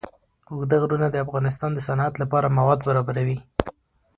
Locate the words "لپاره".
2.21-2.53